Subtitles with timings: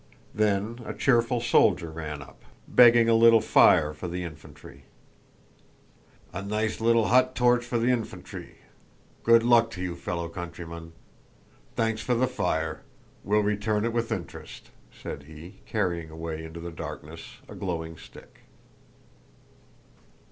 [0.33, 4.85] Then a cheerful soldier ran up, begging a little fire for the infantry.
[6.33, 8.55] "A nice little hot torch for the infantry!
[9.21, 10.93] Good luck to you, fellow countrymen.
[11.75, 17.35] Thanks for the fire—we'll return it with interest," said he, carrying away into the darkness
[17.47, 18.39] a glowing stick.